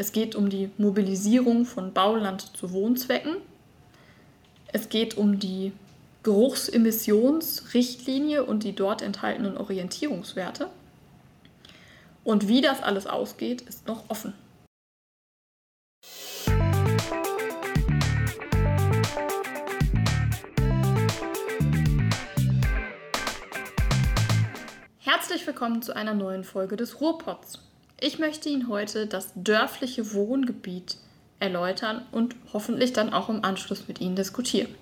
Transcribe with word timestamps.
Es 0.00 0.12
geht 0.12 0.36
um 0.36 0.48
die 0.48 0.70
Mobilisierung 0.78 1.64
von 1.64 1.92
Bauland 1.92 2.56
zu 2.56 2.70
Wohnzwecken. 2.70 3.38
Es 4.68 4.90
geht 4.90 5.16
um 5.16 5.40
die 5.40 5.72
Geruchsemissionsrichtlinie 6.22 8.44
und 8.44 8.62
die 8.62 8.76
dort 8.76 9.02
enthaltenen 9.02 9.56
Orientierungswerte. 9.56 10.68
Und 12.22 12.46
wie 12.46 12.60
das 12.60 12.80
alles 12.80 13.08
ausgeht, 13.08 13.62
ist 13.62 13.88
noch 13.88 14.08
offen. 14.08 14.34
Herzlich 25.00 25.44
willkommen 25.44 25.82
zu 25.82 25.96
einer 25.96 26.14
neuen 26.14 26.44
Folge 26.44 26.76
des 26.76 27.00
Ruhrpots. 27.00 27.67
Ich 28.00 28.20
möchte 28.20 28.48
Ihnen 28.48 28.68
heute 28.68 29.08
das 29.08 29.32
dörfliche 29.34 30.12
Wohngebiet 30.14 30.98
erläutern 31.40 32.06
und 32.12 32.36
hoffentlich 32.52 32.92
dann 32.92 33.12
auch 33.12 33.28
im 33.28 33.44
Anschluss 33.44 33.88
mit 33.88 34.00
Ihnen 34.00 34.14
diskutieren. 34.14 34.72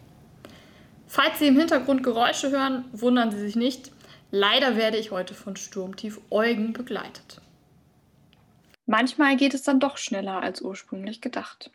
Falls 1.06 1.38
Sie 1.38 1.46
im 1.46 1.58
Hintergrund 1.58 2.02
Geräusche 2.02 2.50
hören, 2.50 2.84
wundern 2.92 3.30
Sie 3.30 3.38
sich 3.38 3.56
nicht. 3.56 3.90
Leider 4.30 4.76
werde 4.76 4.98
ich 4.98 5.12
heute 5.12 5.32
von 5.32 5.56
Sturmtief 5.56 6.20
Eugen 6.28 6.74
begleitet. 6.74 7.40
Manchmal 8.84 9.36
geht 9.36 9.54
es 9.54 9.62
dann 9.62 9.80
doch 9.80 9.96
schneller 9.96 10.42
als 10.42 10.60
ursprünglich 10.60 11.22
gedacht. 11.22 11.70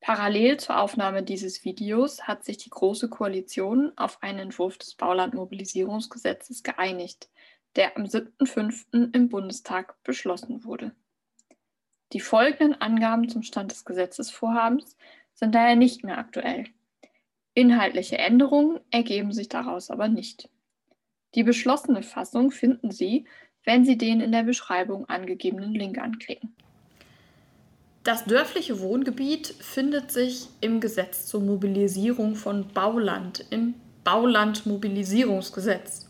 Parallel 0.00 0.56
zur 0.58 0.80
Aufnahme 0.80 1.22
dieses 1.22 1.64
Videos 1.64 2.22
hat 2.24 2.44
sich 2.44 2.58
die 2.58 2.70
Große 2.70 3.08
Koalition 3.08 3.92
auf 3.96 4.22
einen 4.22 4.40
Entwurf 4.40 4.78
des 4.78 4.94
Baulandmobilisierungsgesetzes 4.94 6.62
geeinigt, 6.62 7.28
der 7.76 7.96
am 7.96 8.04
7.5. 8.04 9.14
im 9.14 9.28
Bundestag 9.28 10.02
beschlossen 10.02 10.64
wurde. 10.64 10.92
Die 12.12 12.20
folgenden 12.20 12.80
Angaben 12.80 13.28
zum 13.28 13.42
Stand 13.42 13.72
des 13.72 13.84
Gesetzesvorhabens 13.84 14.96
sind 15.34 15.54
daher 15.54 15.76
nicht 15.76 16.04
mehr 16.04 16.18
aktuell. 16.18 16.66
Inhaltliche 17.54 18.18
Änderungen 18.18 18.80
ergeben 18.90 19.32
sich 19.32 19.48
daraus 19.48 19.90
aber 19.90 20.08
nicht. 20.08 20.48
Die 21.34 21.42
beschlossene 21.42 22.02
Fassung 22.02 22.50
finden 22.50 22.90
Sie, 22.90 23.26
wenn 23.64 23.84
Sie 23.84 23.98
den 23.98 24.20
in 24.20 24.32
der 24.32 24.44
Beschreibung 24.44 25.08
angegebenen 25.08 25.74
Link 25.74 25.98
anklicken. 25.98 26.54
Das 28.04 28.24
dörfliche 28.24 28.80
Wohngebiet 28.80 29.48
findet 29.48 30.12
sich 30.12 30.48
im 30.60 30.80
Gesetz 30.80 31.26
zur 31.26 31.40
Mobilisierung 31.40 32.36
von 32.36 32.68
Bauland, 32.68 33.44
im 33.50 33.74
Baulandmobilisierungsgesetz. 34.04 36.05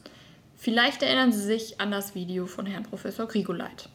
Vielleicht 0.56 1.02
erinnern 1.02 1.32
Sie 1.32 1.42
sich 1.42 1.80
an 1.80 1.90
das 1.90 2.14
Video 2.14 2.46
von 2.46 2.66
Herrn 2.66 2.82
Professor 2.82 3.26
Grigoleit. 3.26 3.88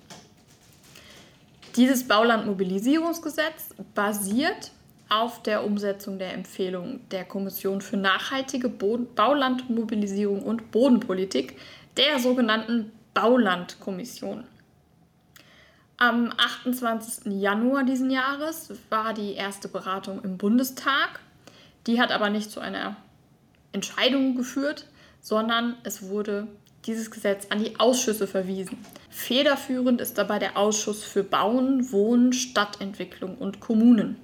Dieses 1.76 2.08
Baulandmobilisierungsgesetz 2.08 3.74
basiert 3.96 4.72
auf 5.10 5.42
der 5.44 5.66
Umsetzung 5.66 6.20
der 6.20 6.34
Empfehlung 6.34 7.02
der 7.10 7.26
Kommission 7.26 7.82
für 7.82 7.98
nachhaltige 7.98 8.70
Baulandmobilisierung 8.70 10.44
und 10.44 10.72
Bodenpolitik, 10.72 11.58
der 11.98 12.20
sogenannten 12.20 12.92
Baulandkommission. 13.14 14.46
Am 15.98 16.32
28. 16.38 17.34
Januar 17.34 17.84
diesen 17.84 18.10
Jahres 18.10 18.74
war 18.90 19.14
die 19.14 19.34
erste 19.34 19.68
Beratung 19.68 20.24
im 20.24 20.38
Bundestag. 20.38 21.20
Die 21.88 22.02
hat 22.02 22.12
aber 22.12 22.30
nicht 22.30 22.50
zu 22.50 22.60
einer 22.60 22.96
Entscheidung 23.72 24.36
geführt, 24.36 24.88
sondern 25.22 25.78
es 25.84 26.10
wurde 26.10 26.48
dieses 26.86 27.12
Gesetz 27.12 27.48
an 27.50 27.64
die 27.64 27.80
Ausschüsse 27.80 28.28
verwiesen. 28.28 28.78
Federführend 29.10 30.02
ist 30.02 30.18
dabei 30.18 30.40
der 30.40 30.58
Ausschuss 30.58 31.04
für 31.04 31.24
Bauen, 31.24 31.92
Wohnen, 31.92 32.34
Stadtentwicklung 32.34 33.38
und 33.38 33.60
Kommunen. 33.60 34.18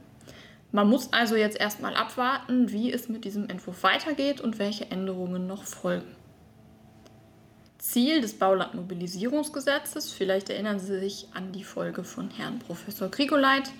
Man 0.72 0.89
muss 0.89 1.14
also 1.14 1.36
jetzt 1.36 1.59
erstmal 1.59 1.95
abwarten, 1.95 2.72
wie 2.72 2.92
es 2.92 3.08
mit 3.08 3.23
diesem 3.26 3.50
Entwurf 3.50 3.84
weitergeht 3.84 4.42
und 4.42 4.59
welche 4.59 4.92
Änderungen 4.92 5.48
noch 5.48 5.64
folgen. 5.64 6.08
Ziel 7.77 8.20
des 8.20 8.33
Baulandmobilisierungsgesetzes, 8.33 10.11
vielleicht 10.11 10.50
erinnern 10.50 10.80
Sie 10.80 11.00
sich 11.00 11.27
an 11.33 11.54
die 11.54 11.64
Folge 11.64 12.04
von 12.04 12.30
Herrn 12.32 12.60
Professor 12.60 13.08
Grigoleit, 13.10 13.71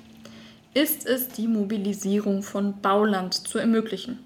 ist 0.74 1.06
es, 1.06 1.28
die 1.28 1.48
Mobilisierung 1.48 2.44
von 2.44 2.80
Bauland 2.80 3.34
zu 3.34 3.58
ermöglichen. 3.58 4.20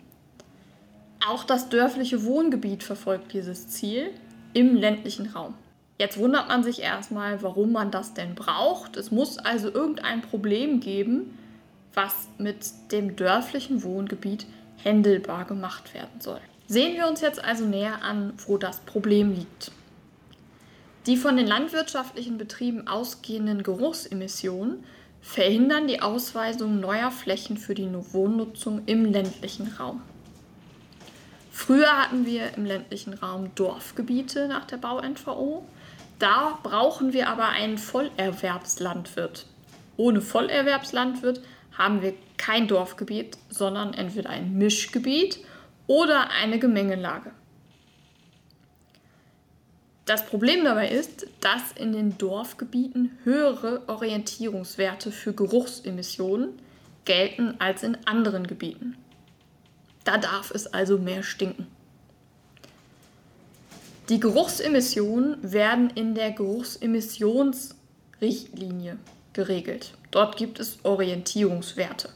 Auch 1.28 1.44
das 1.44 1.70
dörfliche 1.70 2.24
Wohngebiet 2.24 2.84
verfolgt 2.84 3.34
dieses 3.34 3.68
Ziel 3.68 4.10
im 4.54 4.76
ländlichen 4.76 5.28
Raum. 5.28 5.54
Jetzt 6.00 6.18
wundert 6.18 6.48
man 6.48 6.64
sich 6.64 6.82
erstmal, 6.82 7.44
warum 7.44 7.72
man 7.72 7.92
das 7.92 8.16
denn 8.16 8.34
braucht. 8.34 8.98
Es 8.98 9.12
muss 9.12 9.38
also 9.38 9.72
irgendein 9.72 10.22
Problem 10.22 10.80
geben, 10.80 11.38
was 11.94 12.28
mit 12.40 12.72
dem 12.92 13.16
dörflichen 13.16 13.84
Wohngebiet 13.84 14.48
händelbar 14.78 15.46
gemacht 15.46 15.94
werden 15.94 16.20
soll. 16.20 16.42
Sehen 16.66 16.96
wir 16.96 17.08
uns 17.08 17.22
jetzt 17.22 17.44
also 17.44 17.66
näher 17.66 18.02
an, 18.02 18.34
wo 18.48 18.58
das 18.58 18.80
Problem 18.80 19.32
liegt. 19.34 19.72
Die 21.06 21.18
von 21.18 21.38
den 21.38 21.46
landwirtschaftlichen 21.46 22.38
Betrieben 22.40 22.88
ausgehenden 22.88 23.62
Geruchsemissionen 23.62 24.84
verhindern 25.22 25.88
die 25.88 26.02
Ausweisung 26.02 26.80
neuer 26.80 27.12
Flächen 27.12 27.58
für 27.58 27.76
die 27.76 27.90
Wohnnutzung 27.92 28.84
im 28.88 29.06
ländlichen 29.06 29.68
Raum. 29.80 30.02
Früher 31.52 32.02
hatten 32.02 32.26
wir 32.26 32.56
im 32.56 32.66
ländlichen 32.66 33.14
Raum 33.14 33.54
Dorfgebiete 33.56 34.48
nach 34.48 34.66
der 34.66 34.78
Bau-NVO. 34.78 35.66
Da 36.18 36.58
brauchen 36.64 37.12
wir 37.14 37.28
aber 37.28 37.50
einen 37.50 37.78
Vollerwerbslandwirt. 37.78 39.46
Ohne 39.98 40.22
Vollerwerbslandwirt 40.22 41.42
haben 41.78 42.02
wir 42.02 42.14
kein 42.38 42.68
Dorfgebiet, 42.68 43.38
sondern 43.50 43.94
entweder 43.94 44.30
ein 44.30 44.58
Mischgebiet 44.58 45.40
oder 45.88 46.30
eine 46.32 46.58
Gemengelage. 46.58 47.32
Das 50.06 50.26
Problem 50.26 50.64
dabei 50.64 50.90
ist, 50.90 51.28
dass 51.42 51.74
in 51.76 51.94
den 51.94 52.18
Dorfgebieten 52.18 53.18
höhere 53.24 53.84
Orientierungswerte 53.88 55.12
für 55.12 55.34
Geruchsemissionen 55.34 56.50
gelten 57.06 57.56
als 57.60 57.84
in 57.84 57.98
anderen 58.06 58.48
Gebieten. 58.48 58.98
Da 60.04 60.18
darf 60.18 60.52
es 60.52 60.68
also 60.68 60.98
mehr 60.98 61.24
stinken. 61.24 61.68
Die 64.10 64.20
Geruchsemissionen 64.20 65.38
werden 65.42 65.90
in 65.92 66.16
der 66.16 66.32
Geruchsemissionsrichtlinie 66.32 68.98
geregelt. 69.34 69.94
Dort 70.12 70.38
gibt 70.38 70.60
es 70.60 70.80
Orientierungswerte. 70.84 72.10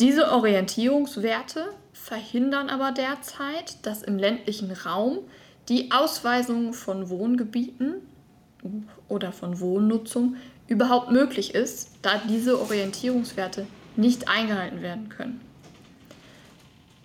Diese 0.00 0.30
Orientierungswerte 0.30 1.70
verhindern 1.92 2.68
aber 2.68 2.92
derzeit, 2.92 3.76
dass 3.82 4.02
im 4.02 4.18
ländlichen 4.18 4.70
Raum 4.70 5.18
die 5.68 5.90
Ausweisung 5.90 6.72
von 6.72 7.08
Wohngebieten 7.08 7.94
oder 9.08 9.32
von 9.32 9.60
Wohnnutzung 9.60 10.36
überhaupt 10.66 11.10
möglich 11.10 11.54
ist, 11.54 11.90
da 12.02 12.20
diese 12.28 12.60
Orientierungswerte 12.60 13.66
nicht 13.98 14.28
eingehalten 14.28 14.80
werden 14.80 15.08
können. 15.08 15.40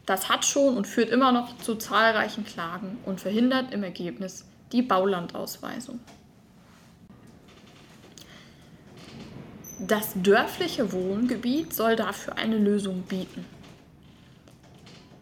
Das 0.06 0.30
hat 0.30 0.46
schon 0.46 0.78
und 0.78 0.86
führt 0.86 1.10
immer 1.10 1.32
noch 1.32 1.58
zu 1.58 1.76
zahlreichen 1.76 2.46
Klagen 2.46 2.98
und 3.06 3.20
verhindert 3.20 3.74
im 3.74 3.84
Ergebnis 3.84 4.46
die 4.72 4.82
Baulandausweisung. 4.82 6.00
Das 9.80 10.14
dörfliche 10.16 10.92
Wohngebiet 10.92 11.74
soll 11.74 11.96
dafür 11.96 12.38
eine 12.38 12.58
Lösung 12.58 13.02
bieten. 13.04 13.46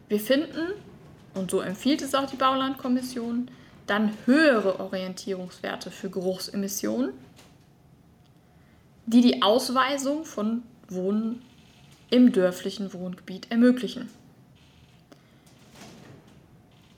Wir 0.09 0.19
finden, 0.19 0.73
und 1.33 1.51
so 1.51 1.61
empfiehlt 1.61 2.01
es 2.01 2.13
auch 2.13 2.29
die 2.29 2.35
Baulandkommission, 2.35 3.49
dann 3.87 4.11
höhere 4.25 4.79
Orientierungswerte 4.79 5.89
für 5.89 6.09
Geruchsemissionen, 6.09 7.13
die 9.05 9.21
die 9.21 9.41
Ausweisung 9.41 10.25
von 10.25 10.63
Wohnen 10.89 11.41
im 12.11 12.31
dörflichen 12.31 12.93
Wohngebiet 12.93 13.49
ermöglichen. 13.49 14.09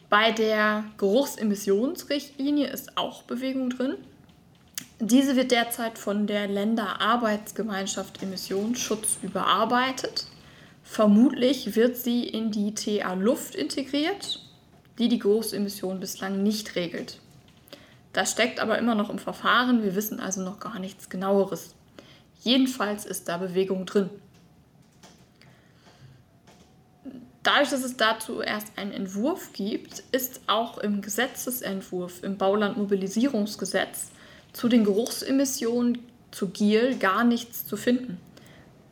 Bei 0.10 0.31
der 0.31 0.83
Geruchsemissionsrichtlinie 0.98 2.68
ist 2.68 2.98
auch 2.98 3.24
Bewegung 3.24 3.69
drin. 3.69 3.95
Diese 5.00 5.36
wird 5.36 5.51
derzeit 5.51 5.98
von 5.98 6.27
der 6.27 6.48
Länderarbeitsgemeinschaft 6.48 8.21
Emissionsschutz 8.21 9.18
überarbeitet. 9.24 10.27
Vermutlich 10.83 11.75
wird 11.75 11.95
sie 11.98 12.27
in 12.27 12.51
die 12.51 12.75
TA 12.75 13.13
Luft 13.13 13.56
integriert, 13.56 14.39
die 15.00 15.09
die 15.09 15.19
Großemission 15.19 16.00
bislang 16.00 16.44
nicht 16.44 16.75
regelt. 16.75 17.19
Das 18.13 18.31
steckt 18.31 18.59
aber 18.59 18.77
immer 18.77 18.94
noch 18.94 19.09
im 19.09 19.18
Verfahren, 19.18 19.83
wir 19.83 19.95
wissen 19.95 20.19
also 20.19 20.42
noch 20.42 20.59
gar 20.59 20.77
nichts 20.77 21.09
genaueres. 21.09 21.74
Jedenfalls 22.44 23.06
ist 23.06 23.27
da 23.27 23.38
Bewegung 23.38 23.88
drin. 23.88 24.09
Dadurch, 27.44 27.69
dass 27.69 27.84
es 27.84 27.98
dazu 27.98 28.42
erst 28.42 28.78
einen 28.78 28.94
Entwurf 28.94 29.51
gibt, 29.51 30.04
ist 30.13 30.42
auch 30.48 30.78
im 30.78 31.01
Gesetzesentwurf, 31.01 32.24
im 32.24 32.38
Baulandmobilisierungsgesetz, 32.38 34.12
zu 34.54 34.69
den 34.69 34.86
Geruchsemissionen 34.86 36.00
zu 36.31 36.50
Giel 36.50 36.98
gar 36.98 37.24
nichts 37.24 37.68
zu 37.68 37.75
finden. 37.75 38.18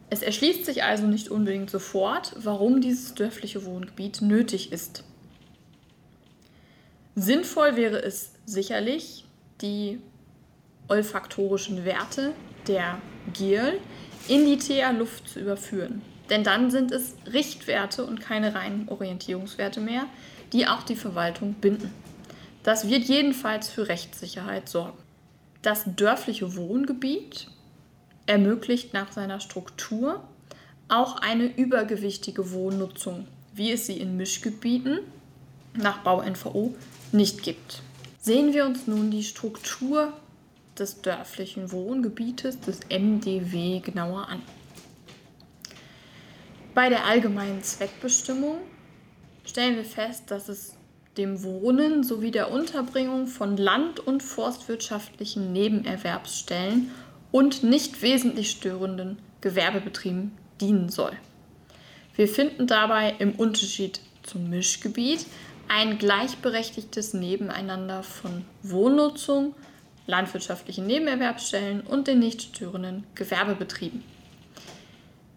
Es 0.09 0.21
erschließt 0.21 0.65
sich 0.65 0.83
also 0.83 1.07
nicht 1.07 1.29
unbedingt 1.29 1.69
sofort, 1.69 2.33
warum 2.35 2.81
dieses 2.81 3.13
dörfliche 3.13 3.65
Wohngebiet 3.65 4.21
nötig 4.21 4.73
ist. 4.73 5.05
Sinnvoll 7.15 7.77
wäre 7.77 8.03
es 8.03 8.33
sicherlich, 8.45 9.25
die 9.61 9.99
olfaktorischen 10.89 11.85
Werte 11.85 12.33
der 12.67 12.97
Giel 13.33 13.79
in 14.27 14.45
die 14.45 14.57
TA-Luft 14.57 15.29
zu 15.29 15.39
überführen. 15.39 16.01
Denn 16.31 16.43
dann 16.43 16.71
sind 16.71 16.91
es 16.91 17.13
Richtwerte 17.31 18.05
und 18.05 18.21
keine 18.21 18.55
reinen 18.55 18.87
Orientierungswerte 18.87 19.81
mehr, 19.81 20.05
die 20.53 20.65
auch 20.65 20.81
die 20.81 20.95
Verwaltung 20.95 21.53
binden. 21.55 21.93
Das 22.63 22.87
wird 22.87 23.03
jedenfalls 23.03 23.69
für 23.69 23.89
Rechtssicherheit 23.89 24.69
sorgen. 24.69 24.97
Das 25.61 25.83
dörfliche 25.95 26.55
Wohngebiet 26.55 27.47
ermöglicht 28.27 28.93
nach 28.93 29.11
seiner 29.11 29.41
Struktur 29.41 30.23
auch 30.87 31.17
eine 31.17 31.45
übergewichtige 31.45 32.51
Wohnnutzung, 32.51 33.27
wie 33.53 33.71
es 33.71 33.85
sie 33.85 33.97
in 33.97 34.15
Mischgebieten 34.15 34.99
nach 35.73 35.99
Bau-NVO 35.99 36.75
nicht 37.11 37.43
gibt. 37.43 37.81
Sehen 38.21 38.53
wir 38.53 38.65
uns 38.65 38.87
nun 38.87 39.11
die 39.11 39.23
Struktur 39.23 40.13
des 40.77 41.01
dörflichen 41.01 41.71
Wohngebietes, 41.71 42.59
des 42.61 42.81
MDW, 42.89 43.79
genauer 43.79 44.29
an. 44.29 44.41
Bei 46.73 46.87
der 46.87 47.05
allgemeinen 47.05 47.61
Zweckbestimmung 47.63 48.59
stellen 49.45 49.75
wir 49.75 49.83
fest, 49.83 50.31
dass 50.31 50.47
es 50.47 50.75
dem 51.17 51.43
Wohnen 51.43 52.03
sowie 52.03 52.31
der 52.31 52.49
Unterbringung 52.49 53.27
von 53.27 53.57
land- 53.57 53.99
und 53.99 54.23
forstwirtschaftlichen 54.23 55.51
Nebenerwerbsstellen 55.51 56.91
und 57.31 57.63
nicht 57.63 58.01
wesentlich 58.01 58.51
störenden 58.51 59.19
Gewerbebetrieben 59.41 60.31
dienen 60.61 60.87
soll. 60.87 61.11
Wir 62.15 62.29
finden 62.29 62.67
dabei 62.67 63.15
im 63.19 63.33
Unterschied 63.33 63.99
zum 64.23 64.49
Mischgebiet 64.49 65.25
ein 65.67 65.97
gleichberechtigtes 65.97 67.13
Nebeneinander 67.13 68.03
von 68.03 68.45
Wohnnutzung, 68.63 69.55
landwirtschaftlichen 70.07 70.87
Nebenerwerbsstellen 70.87 71.81
und 71.81 72.07
den 72.07 72.19
nicht 72.19 72.41
störenden 72.41 73.05
Gewerbebetrieben. 73.15 74.03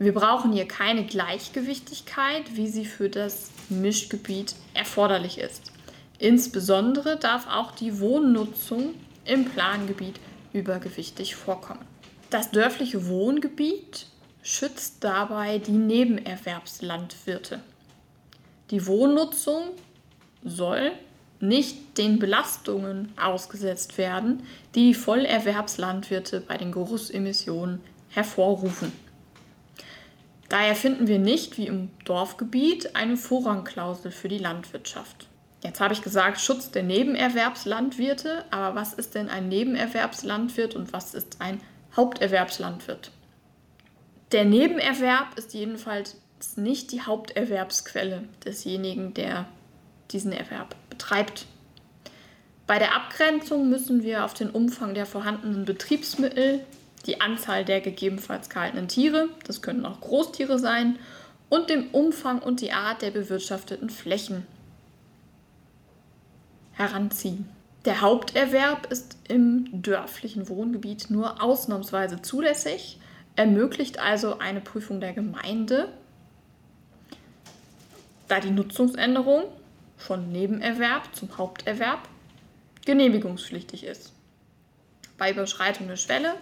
Wir 0.04 0.12
brauchen 0.12 0.52
hier 0.52 0.68
keine 0.68 1.06
Gleichgewichtigkeit, 1.06 2.56
wie 2.56 2.68
sie 2.68 2.84
für 2.84 3.08
das 3.08 3.50
Mischgebiet 3.70 4.54
erforderlich 4.74 5.38
ist. 5.38 5.72
Insbesondere 6.18 7.16
darf 7.16 7.46
auch 7.48 7.70
die 7.70 8.00
Wohnnutzung 8.00 8.92
im 9.24 9.46
Plangebiet 9.46 10.20
übergewichtig 10.52 11.36
vorkommen. 11.36 11.86
Das 12.28 12.50
dörfliche 12.50 13.08
Wohngebiet 13.08 14.08
schützt 14.42 15.02
dabei 15.02 15.56
die 15.56 15.72
Nebenerwerbslandwirte. 15.72 17.60
Die 18.72 18.86
Wohnnutzung 18.86 19.70
soll 20.44 20.92
nicht 21.40 21.96
den 21.96 22.18
Belastungen 22.18 23.10
ausgesetzt 23.18 23.96
werden, 23.96 24.42
die 24.74 24.88
die 24.88 24.94
Vollerwerbslandwirte 24.94 26.42
bei 26.42 26.58
den 26.58 26.72
Geruchsemissionen 26.72 27.80
hervorrufen. 28.10 28.92
Daher 30.48 30.74
finden 30.74 31.06
wir 31.06 31.18
nicht, 31.18 31.58
wie 31.58 31.66
im 31.66 31.90
Dorfgebiet, 32.04 32.94
eine 32.96 33.16
Vorrangklausel 33.16 34.10
für 34.10 34.28
die 34.28 34.38
Landwirtschaft. 34.38 35.28
Jetzt 35.62 35.80
habe 35.80 35.94
ich 35.94 36.02
gesagt, 36.02 36.40
Schutz 36.40 36.70
der 36.70 36.82
Nebenerwerbslandwirte, 36.82 38.44
aber 38.50 38.74
was 38.74 38.92
ist 38.92 39.14
denn 39.14 39.30
ein 39.30 39.48
Nebenerwerbslandwirt 39.48 40.74
und 40.74 40.92
was 40.92 41.14
ist 41.14 41.40
ein 41.40 41.60
Haupterwerbslandwirt? 41.96 43.10
Der 44.32 44.44
Nebenerwerb 44.44 45.38
ist 45.38 45.54
jedenfalls 45.54 46.20
nicht 46.56 46.92
die 46.92 47.00
Haupterwerbsquelle 47.00 48.24
desjenigen, 48.44 49.14
der 49.14 49.46
diesen 50.10 50.32
Erwerb 50.32 50.76
betreibt. 50.90 51.46
Bei 52.66 52.78
der 52.78 52.94
Abgrenzung 52.94 53.70
müssen 53.70 54.02
wir 54.02 54.24
auf 54.24 54.34
den 54.34 54.50
Umfang 54.50 54.94
der 54.94 55.06
vorhandenen 55.06 55.64
Betriebsmittel, 55.64 56.60
die 57.06 57.20
Anzahl 57.20 57.64
der 57.64 57.80
gegebenenfalls 57.80 58.48
gehaltenen 58.48 58.88
Tiere, 58.88 59.28
das 59.46 59.62
können 59.62 59.86
auch 59.86 60.00
Großtiere 60.00 60.58
sein, 60.58 60.98
und 61.48 61.70
dem 61.70 61.88
Umfang 61.90 62.40
und 62.40 62.60
die 62.60 62.72
Art 62.72 63.02
der 63.02 63.10
bewirtschafteten 63.10 63.90
Flächen 63.90 64.46
heranziehen. 66.72 67.48
Der 67.84 68.00
Haupterwerb 68.00 68.90
ist 68.90 69.18
im 69.28 69.82
dörflichen 69.82 70.48
Wohngebiet 70.48 71.10
nur 71.10 71.42
ausnahmsweise 71.42 72.22
zulässig, 72.22 72.98
ermöglicht 73.36 73.98
also 73.98 74.38
eine 74.38 74.60
Prüfung 74.60 75.00
der 75.00 75.12
Gemeinde, 75.12 75.88
da 78.28 78.40
die 78.40 78.50
Nutzungsänderung 78.50 79.44
von 79.96 80.32
Nebenerwerb 80.32 81.14
zum 81.14 81.36
Haupterwerb 81.36 82.08
genehmigungspflichtig 82.86 83.84
ist. 83.84 84.12
Bei 85.18 85.30
Überschreitung 85.30 85.88
der 85.88 85.96
Schwelle 85.96 86.34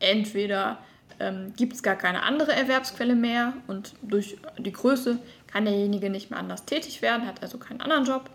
entweder 0.00 0.78
ähm, 1.20 1.52
gibt 1.56 1.74
es 1.74 1.82
gar 1.82 1.96
keine 1.96 2.22
andere 2.22 2.52
Erwerbsquelle 2.52 3.14
mehr 3.14 3.54
und 3.66 3.94
durch 4.02 4.36
die 4.58 4.72
Größe 4.72 5.18
kann 5.46 5.64
derjenige 5.64 6.10
nicht 6.10 6.30
mehr 6.30 6.38
anders 6.38 6.64
tätig 6.64 7.02
werden, 7.02 7.26
hat 7.26 7.42
also 7.42 7.58
keinen 7.58 7.80
anderen 7.80 8.04
Job, 8.04 8.30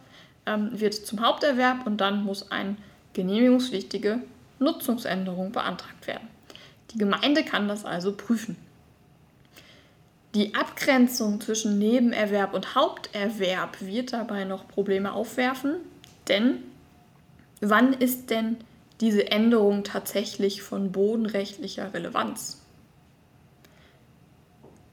ähm, 0.45 0.69
wird 0.73 0.93
zum 0.93 1.21
Haupterwerb 1.21 1.85
und 1.85 2.01
dann 2.01 2.23
muss 2.23 2.51
eine 2.51 2.75
genehmigungspflichtige 3.13 4.19
Nutzungsänderung 4.59 5.51
beantragt 5.51 6.07
werden. 6.07 6.27
Die 6.91 6.97
Gemeinde 6.97 7.43
kann 7.43 7.67
das 7.67 7.85
also 7.85 8.13
prüfen. 8.13 8.55
Die 10.35 10.55
Abgrenzung 10.55 11.39
zwischen 11.41 11.77
Nebenerwerb 11.77 12.53
und 12.55 12.73
Haupterwerb 12.73 13.81
wird 13.81 14.13
dabei 14.13 14.45
noch 14.45 14.67
Probleme 14.67 15.13
aufwerfen, 15.13 15.75
denn 16.27 16.57
wann 17.61 17.93
ist 17.93 18.31
denn 18.31 18.57
diese 19.01 19.31
Änderung 19.31 19.83
tatsächlich 19.83 20.61
von 20.61 20.91
bodenrechtlicher 20.91 21.93
Relevanz? 21.93 22.61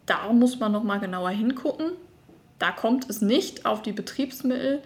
Da 0.07 0.33
muss 0.33 0.59
man 0.59 0.73
noch 0.73 0.83
mal 0.83 0.99
genauer 0.99 1.31
hingucken. 1.31 1.93
Da 2.59 2.73
kommt 2.73 3.09
es 3.09 3.21
nicht 3.21 3.65
auf 3.65 3.83
die 3.83 3.93
Betriebsmittel 3.93 4.83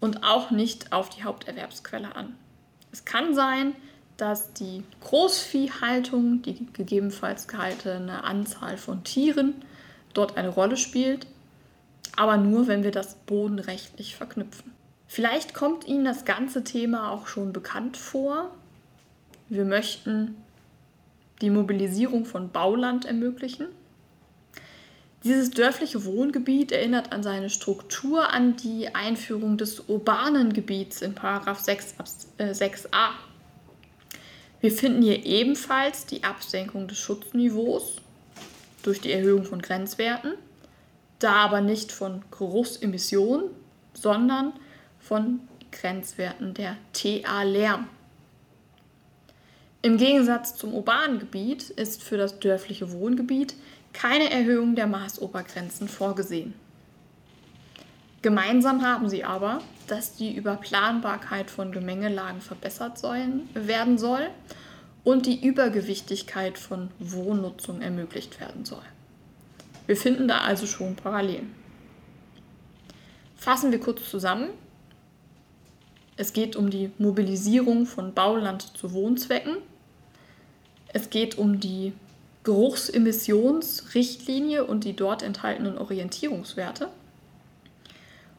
und 0.00 0.24
auch 0.24 0.50
nicht 0.50 0.92
auf 0.92 1.08
die 1.08 1.24
Haupterwerbsquelle 1.24 2.14
an. 2.14 2.36
Es 2.92 3.04
kann 3.04 3.34
sein, 3.34 3.74
dass 4.16 4.52
die 4.52 4.84
Großviehhaltung, 5.00 6.42
die 6.42 6.66
gegebenenfalls 6.72 7.48
gehaltene 7.48 8.24
Anzahl 8.24 8.76
von 8.76 9.02
Tieren 9.04 9.54
dort 10.14 10.36
eine 10.36 10.50
Rolle 10.50 10.76
spielt, 10.76 11.26
aber 12.16 12.36
nur, 12.36 12.68
wenn 12.68 12.84
wir 12.84 12.90
das 12.90 13.14
bodenrechtlich 13.14 14.14
verknüpfen. 14.14 14.72
Vielleicht 15.12 15.52
kommt 15.52 15.86
Ihnen 15.86 16.06
das 16.06 16.24
ganze 16.24 16.64
Thema 16.64 17.10
auch 17.10 17.26
schon 17.26 17.52
bekannt 17.52 17.98
vor. 17.98 18.50
Wir 19.50 19.66
möchten 19.66 20.36
die 21.42 21.50
Mobilisierung 21.50 22.24
von 22.24 22.50
Bauland 22.50 23.04
ermöglichen. 23.04 23.66
Dieses 25.22 25.50
dörfliche 25.50 26.06
Wohngebiet 26.06 26.72
erinnert 26.72 27.12
an 27.12 27.22
seine 27.22 27.50
Struktur 27.50 28.32
an 28.32 28.56
die 28.56 28.94
Einführung 28.94 29.58
des 29.58 29.80
urbanen 29.80 30.54
Gebiets 30.54 31.02
in 31.02 31.14
6, 31.14 31.94
6a 32.38 33.10
wir 34.62 34.72
finden 34.72 35.02
hier 35.02 35.26
ebenfalls 35.26 36.06
die 36.06 36.24
Absenkung 36.24 36.88
des 36.88 36.96
Schutzniveaus 36.96 37.96
durch 38.82 39.02
die 39.02 39.12
Erhöhung 39.12 39.44
von 39.44 39.60
Grenzwerten, 39.60 40.36
da 41.18 41.34
aber 41.34 41.60
nicht 41.60 41.92
von 41.92 42.24
Geruchsemissionen, 42.30 43.50
sondern 43.92 44.54
von 45.02 45.40
Grenzwerten 45.70 46.54
der 46.54 46.76
TA-Lärm. 46.92 47.88
Im 49.82 49.96
Gegensatz 49.96 50.56
zum 50.56 50.74
urbanen 50.74 51.18
Gebiet 51.18 51.70
ist 51.70 52.02
für 52.02 52.16
das 52.16 52.38
dörfliche 52.38 52.92
Wohngebiet 52.92 53.54
keine 53.92 54.30
Erhöhung 54.30 54.76
der 54.76 54.86
Maßobergrenzen 54.86 55.88
vorgesehen. 55.88 56.54
Gemeinsam 58.22 58.82
haben 58.86 59.08
sie 59.08 59.24
aber, 59.24 59.58
dass 59.88 60.14
die 60.14 60.34
Überplanbarkeit 60.34 61.50
von 61.50 61.72
Gemengelagen 61.72 62.40
verbessert 62.40 62.96
sollen, 62.96 63.48
werden 63.54 63.98
soll 63.98 64.28
und 65.02 65.26
die 65.26 65.44
Übergewichtigkeit 65.44 66.56
von 66.56 66.90
Wohnnutzung 67.00 67.82
ermöglicht 67.82 68.40
werden 68.40 68.64
soll. 68.64 68.84
Wir 69.86 69.96
finden 69.96 70.28
da 70.28 70.38
also 70.42 70.66
schon 70.66 70.94
Parallelen. 70.94 71.52
Fassen 73.34 73.72
wir 73.72 73.80
kurz 73.80 74.08
zusammen. 74.08 74.50
Es 76.16 76.32
geht 76.32 76.56
um 76.56 76.70
die 76.70 76.90
Mobilisierung 76.98 77.86
von 77.86 78.14
Bauland 78.14 78.76
zu 78.76 78.92
Wohnzwecken. 78.92 79.58
Es 80.92 81.10
geht 81.10 81.38
um 81.38 81.60
die 81.60 81.92
Geruchsemissionsrichtlinie 82.44 84.64
und 84.64 84.84
die 84.84 84.94
dort 84.94 85.22
enthaltenen 85.22 85.78
Orientierungswerte. 85.78 86.88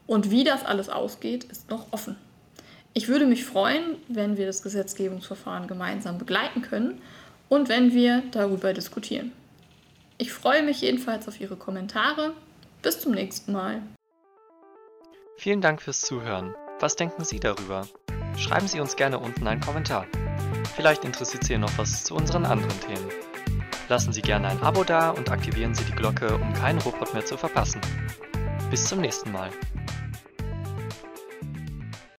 Und 0.06 0.30
wie 0.30 0.44
das 0.44 0.64
alles 0.64 0.88
ausgeht, 0.88 1.42
ist 1.44 1.68
noch 1.70 1.86
offen. 1.90 2.16
Ich 2.92 3.08
würde 3.08 3.26
mich 3.26 3.44
freuen, 3.44 3.96
wenn 4.08 4.36
wir 4.36 4.46
das 4.46 4.62
Gesetzgebungsverfahren 4.62 5.66
gemeinsam 5.66 6.18
begleiten 6.18 6.62
können 6.62 7.02
und 7.48 7.68
wenn 7.68 7.92
wir 7.92 8.22
darüber 8.30 8.72
diskutieren. 8.72 9.32
Ich 10.16 10.32
freue 10.32 10.62
mich 10.62 10.82
jedenfalls 10.82 11.26
auf 11.26 11.40
Ihre 11.40 11.56
Kommentare. 11.56 12.34
Bis 12.82 13.00
zum 13.00 13.10
nächsten 13.12 13.52
Mal. 13.52 13.82
Vielen 15.36 15.60
Dank 15.60 15.82
fürs 15.82 16.02
Zuhören. 16.02 16.54
Was 16.80 16.96
denken 16.96 17.24
Sie 17.24 17.38
darüber? 17.38 17.86
Schreiben 18.36 18.66
Sie 18.66 18.80
uns 18.80 18.96
gerne 18.96 19.18
unten 19.18 19.46
einen 19.46 19.60
Kommentar. 19.60 20.06
Vielleicht 20.74 21.04
interessiert 21.04 21.44
Sie 21.44 21.56
noch 21.56 21.70
was 21.78 22.04
zu 22.04 22.14
unseren 22.16 22.44
anderen 22.44 22.80
Themen. 22.80 23.10
Lassen 23.88 24.12
Sie 24.12 24.22
gerne 24.22 24.48
ein 24.48 24.60
Abo 24.60 24.82
da 24.82 25.10
und 25.10 25.30
aktivieren 25.30 25.74
Sie 25.74 25.84
die 25.84 25.92
Glocke, 25.92 26.34
um 26.34 26.52
keinen 26.54 26.80
Robot 26.80 27.14
mehr 27.14 27.24
zu 27.24 27.36
verpassen. 27.36 27.80
Bis 28.70 28.86
zum 28.86 29.00
nächsten 29.00 29.30
Mal. 29.30 29.50